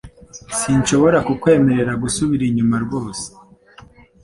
[0.59, 3.25] Sinshobora kukwemerera gusubira inyuma rwose